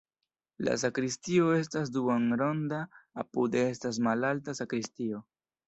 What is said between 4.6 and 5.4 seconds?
sakristio.